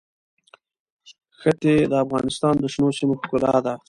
ښتې 1.39 1.75
د 1.91 1.93
افغانستان 2.03 2.53
د 2.59 2.65
شنو 2.73 2.89
سیمو 2.97 3.15
ښکلا 3.21 3.55
ده. 3.65 3.73